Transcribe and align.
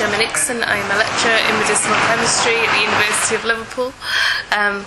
Nixon. 0.00 0.62
I'm 0.64 0.90
a 0.90 0.96
lecturer 0.96 1.36
in 1.36 1.58
medicinal 1.60 1.96
chemistry 2.06 2.56
at 2.56 2.72
the 2.72 2.80
University 2.80 3.34
of 3.34 3.44
Liverpool. 3.44 3.92
Um, 4.50 4.86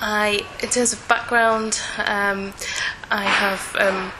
I, 0.00 0.46
in 0.62 0.68
terms 0.68 0.92
of 0.92 1.06
background, 1.08 1.80
um, 1.98 2.52
I 3.10 3.24
have 3.24 3.76
um, 3.80 4.12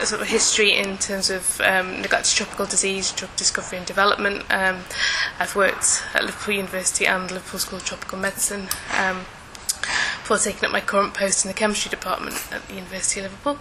a 0.00 0.06
sort 0.06 0.22
of 0.22 0.28
history 0.28 0.74
in 0.74 0.96
terms 0.96 1.28
of 1.28 1.60
um, 1.60 2.00
neglected 2.00 2.36
tropical 2.36 2.64
disease, 2.64 3.12
drug 3.12 3.30
discovery 3.36 3.76
and 3.78 3.86
development. 3.86 4.46
Um, 4.50 4.80
I've 5.38 5.54
worked 5.54 6.04
at 6.14 6.24
Liverpool 6.24 6.54
University 6.54 7.06
and 7.06 7.30
Liverpool 7.30 7.60
School 7.60 7.78
of 7.78 7.84
Tropical 7.84 8.18
Medicine 8.18 8.68
um, 8.96 9.26
before 10.22 10.38
taking 10.38 10.64
up 10.64 10.72
my 10.72 10.80
current 10.80 11.12
post 11.12 11.44
in 11.44 11.50
the 11.50 11.54
chemistry 11.54 11.90
department 11.90 12.48
at 12.50 12.66
the 12.66 12.74
University 12.74 13.20
of 13.20 13.26
Liverpool. 13.30 13.58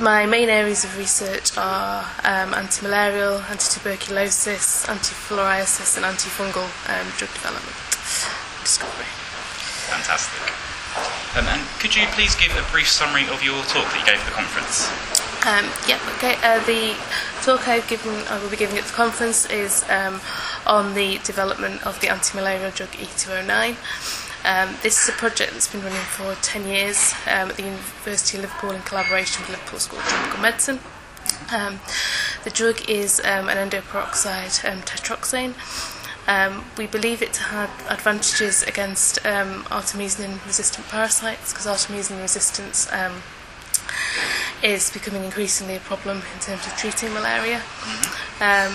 My 0.00 0.26
main 0.26 0.48
areas 0.48 0.84
of 0.84 0.96
research 0.96 1.58
are 1.58 2.04
um, 2.22 2.54
anti-malarial, 2.54 3.42
anti-tuberculosis, 3.50 4.88
anti-filariasis 4.88 5.96
and 5.96 6.06
antifungal 6.06 6.62
um, 6.86 7.06
drug 7.18 7.32
development 7.34 7.74
discovery. 8.62 9.10
Fantastic. 9.90 10.38
Um, 11.36 11.46
and 11.48 11.66
could 11.80 11.96
you 11.96 12.06
please 12.14 12.36
give 12.36 12.54
a 12.54 12.62
brief 12.70 12.88
summary 12.88 13.26
of 13.26 13.42
your 13.42 13.60
talk 13.64 13.90
that 13.90 13.98
you 13.98 14.06
gave 14.06 14.22
at 14.22 14.26
the 14.26 14.38
conference? 14.38 14.86
Um, 15.50 15.66
yeah, 15.90 15.98
okay. 16.14 16.38
Uh, 16.46 16.62
the 16.64 16.94
talk 17.42 17.66
I've 17.66 17.88
given, 17.88 18.14
I 18.28 18.40
will 18.40 18.50
be 18.50 18.56
giving 18.56 18.78
at 18.78 18.84
the 18.84 18.92
conference 18.92 19.50
is 19.50 19.84
um, 19.90 20.20
on 20.64 20.94
the 20.94 21.18
development 21.24 21.84
of 21.84 21.98
the 22.00 22.08
anti-malarial 22.08 22.70
drug 22.70 22.90
E209. 22.90 23.74
Um, 24.48 24.76
this 24.82 25.02
is 25.02 25.10
a 25.10 25.12
project 25.12 25.52
that's 25.52 25.70
been 25.70 25.82
running 25.82 25.98
for 25.98 26.34
10 26.34 26.66
years 26.66 27.12
um, 27.26 27.50
at 27.50 27.56
the 27.56 27.64
University 27.64 28.38
of 28.38 28.44
Liverpool 28.44 28.70
in 28.70 28.80
collaboration 28.80 29.42
with 29.42 29.50
Liverpool 29.50 29.78
School 29.78 29.98
of 29.98 30.06
Tropical 30.06 30.40
Medicine. 30.40 30.78
Um, 31.52 31.80
the 32.44 32.50
drug 32.50 32.88
is 32.88 33.20
um, 33.20 33.50
an 33.50 33.58
endoperoxide 33.68 34.64
um, 34.64 34.80
tetroxane. 34.84 35.52
Um, 36.26 36.64
we 36.78 36.86
believe 36.86 37.20
it 37.20 37.34
to 37.34 37.42
have 37.42 37.68
advantages 37.90 38.62
against 38.62 39.18
um, 39.26 39.64
artemisinin 39.64 40.42
resistant 40.46 40.88
parasites 40.88 41.52
because 41.52 41.66
artemisinin 41.66 42.22
resistance 42.22 42.90
um, 42.90 43.20
is 44.62 44.90
becoming 44.90 45.24
increasingly 45.24 45.76
a 45.76 45.80
problem 45.80 46.18
in 46.34 46.40
terms 46.40 46.66
of 46.66 46.74
treating 46.76 47.12
malaria. 47.14 47.58
Mm-hmm. 47.58 48.28
Um, 48.38 48.74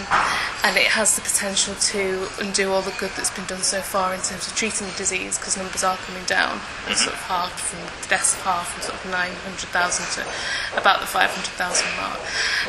and 0.63 0.77
it 0.77 0.91
has 0.91 1.15
the 1.15 1.21
potential 1.21 1.75
to 1.75 2.27
undo 2.39 2.71
all 2.71 2.81
the 2.81 2.95
good 2.99 3.11
that's 3.15 3.31
been 3.31 3.45
done 3.45 3.63
so 3.63 3.79
far 3.79 4.13
in 4.13 4.19
terms 4.19 4.47
of 4.47 4.55
treating 4.55 4.87
the 4.87 4.93
disease 4.95 5.37
because 5.37 5.55
numbers 5.55 5.83
are 5.83 5.97
coming 5.97 6.23
down. 6.25 6.59
And 6.87 6.95
sort 6.95 7.15
of 7.15 7.21
halved 7.27 7.59
from 7.59 7.79
the 7.79 8.07
deaths 8.07 8.35
have 8.35 8.43
halved 8.43 8.67
from 8.75 8.81
sort 8.83 8.95
of 8.95 9.11
900,000 9.11 10.23
to 10.23 10.79
about 10.79 10.99
the 10.99 11.07
500,000 11.07 11.55
mark. 11.99 12.19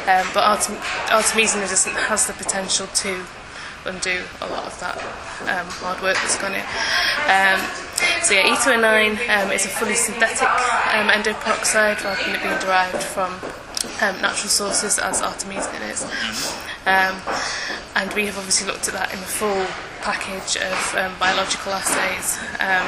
Um, 0.07 0.27
but 0.35 0.43
artem 0.43 0.75
Artemisinin 1.11 1.63
resistance 1.63 1.99
has 2.11 2.27
the 2.27 2.35
potential 2.35 2.87
to 2.87 3.23
undo 3.87 4.23
a 4.41 4.47
lot 4.49 4.65
of 4.67 4.75
that 4.81 4.97
um, 5.51 5.67
hard 5.83 6.01
work 6.03 6.17
that's 6.17 6.39
gone 6.39 6.55
in. 6.55 6.65
Um, 7.31 7.61
so 8.23 8.35
yeah, 8.35 8.55
E209 8.55 9.45
um, 9.45 9.53
is 9.53 9.65
a 9.67 9.69
fully 9.69 9.95
synthetic 9.95 10.49
um, 10.95 11.09
endoperoxide 11.09 12.03
rather 12.05 12.23
than 12.25 12.35
it 12.35 12.43
being 12.43 12.59
derived 12.59 13.03
from 13.03 13.33
um, 14.01 14.21
natural 14.21 14.49
sources 14.49 14.99
as 14.99 15.21
artemisinin 15.21 15.91
is. 15.91 16.05
Um, 16.87 17.17
and 17.97 18.13
we 18.15 18.27
have 18.27 18.37
obviously 18.37 18.67
looked 18.67 18.89
at 18.89 18.95
that 18.95 19.13
in 19.15 19.21
the 19.21 19.27
full 19.27 19.67
package 20.05 20.61
of 20.61 20.77
um, 20.97 21.13
biological 21.19 21.73
assays. 21.73 22.37
Um, 22.61 22.85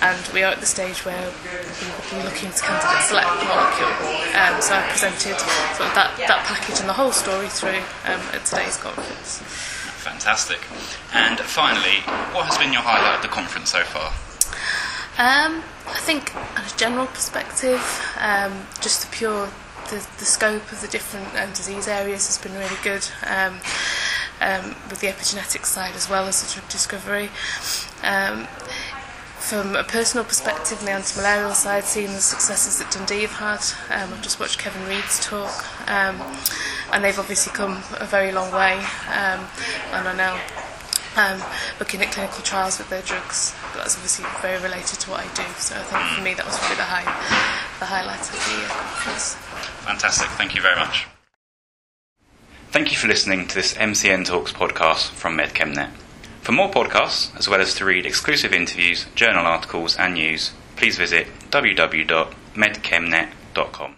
and 0.00 0.20
we 0.32 0.42
are 0.42 0.52
at 0.52 0.60
the 0.60 0.66
stage 0.66 1.04
where 1.04 1.20
we 1.20 1.86
will 1.88 2.08
be 2.08 2.20
looking 2.24 2.52
to 2.52 2.60
candidate 2.60 3.04
select 3.04 3.28
the 3.40 3.48
molecule. 3.48 3.92
Um, 4.36 4.60
so 4.60 4.76
I 4.76 4.84
presented 4.88 5.36
sort 5.76 5.88
of 5.88 5.94
that, 5.96 6.16
that 6.16 6.44
package 6.44 6.80
and 6.80 6.88
the 6.88 6.96
whole 6.96 7.12
story 7.12 7.48
through 7.48 7.80
um, 8.04 8.20
at 8.32 8.44
today's 8.44 8.76
conference. 8.76 9.40
Fantastic. 10.04 10.60
And 11.12 11.40
finally, 11.40 12.00
what 12.32 12.46
has 12.46 12.56
been 12.56 12.72
your 12.72 12.82
highlight 12.82 13.16
of 13.16 13.22
the 13.22 13.32
conference 13.32 13.72
so 13.72 13.82
far? 13.82 14.12
Um, 15.18 15.62
I 15.86 15.98
think 16.00 16.34
on 16.36 16.64
a 16.64 16.76
general 16.76 17.06
perspective, 17.06 17.80
um, 18.20 18.52
just 18.82 19.00
the 19.00 19.16
pure 19.16 19.48
the, 19.88 20.06
the 20.18 20.24
scope 20.24 20.70
of 20.72 20.80
the 20.80 20.88
different 20.88 21.26
um, 21.36 21.50
disease 21.50 21.88
areas 21.88 22.26
has 22.26 22.38
been 22.38 22.52
really 22.58 22.76
good 22.82 23.06
um, 23.26 23.60
um, 24.40 24.74
with 24.90 25.00
the 25.00 25.06
epigenetic 25.06 25.64
side 25.64 25.94
as 25.94 26.10
well 26.10 26.26
as 26.26 26.42
the 26.42 26.52
drug 26.52 26.68
discovery. 26.68 27.30
Um, 28.02 28.46
from 29.38 29.76
a 29.76 29.84
personal 29.84 30.24
perspective 30.24 30.80
on 30.80 30.86
the 30.86 30.90
anti-malarial 30.90 31.54
side, 31.54 31.84
seeing 31.84 32.08
the 32.08 32.20
successes 32.20 32.78
that 32.80 32.90
Dundee 32.90 33.22
have 33.22 33.30
had, 33.30 33.62
um, 33.94 34.12
I've 34.12 34.22
just 34.22 34.40
watched 34.40 34.58
Kevin 34.58 34.84
Reed's 34.88 35.24
talk, 35.24 35.64
um, 35.88 36.20
and 36.92 37.04
they've 37.04 37.18
obviously 37.18 37.52
come 37.52 37.82
a 38.00 38.06
very 38.06 38.32
long 38.32 38.52
way 38.52 38.74
um, 39.06 39.46
and 39.92 40.08
are 40.08 40.16
now 40.16 40.40
um, 41.16 41.42
looking 41.80 42.00
at 42.02 42.12
clinical 42.12 42.42
trials 42.42 42.78
with 42.78 42.88
their 42.90 43.02
drugs. 43.02 43.52
But 43.72 43.78
that's 43.80 43.96
obviously 43.96 44.24
very 44.40 44.62
related 44.62 45.00
to 45.00 45.10
what 45.10 45.18
I 45.20 45.26
do. 45.34 45.42
So 45.58 45.74
I 45.76 45.82
think 45.82 46.02
for 46.16 46.22
me 46.22 46.34
that 46.34 46.46
was 46.46 46.56
probably 46.58 46.76
the 46.76 46.84
high, 46.84 47.02
the 47.80 47.86
highlight 47.86 48.20
of 48.20 48.32
the 48.32 48.68
conference. 48.68 49.34
Fantastic. 49.84 50.28
Thank 50.30 50.54
you 50.54 50.62
very 50.62 50.76
much. 50.76 51.06
Thank 52.70 52.92
you 52.92 52.98
for 52.98 53.08
listening 53.08 53.46
to 53.48 53.54
this 53.54 53.74
MCN 53.74 54.24
Talks 54.26 54.52
podcast 54.52 55.10
from 55.10 55.36
MedChemNet. 55.38 55.90
For 56.42 56.52
more 56.52 56.70
podcasts, 56.70 57.36
as 57.36 57.48
well 57.48 57.60
as 57.60 57.74
to 57.74 57.84
read 57.84 58.06
exclusive 58.06 58.52
interviews, 58.52 59.06
journal 59.14 59.46
articles, 59.46 59.96
and 59.96 60.14
news, 60.14 60.52
please 60.76 60.96
visit 60.96 61.26
www.medchemnet.com. 61.50 63.96